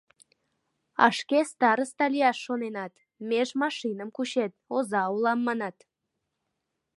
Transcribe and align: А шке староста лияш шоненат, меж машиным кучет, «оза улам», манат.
А 1.03 1.05
шке 1.17 1.39
староста 1.51 2.05
лияш 2.13 2.37
шоненат, 2.45 2.91
меж 3.29 3.49
машиным 3.61 4.09
кучет, 4.15 4.51
«оза 4.75 5.03
улам», 5.15 5.39
манат. 5.47 5.77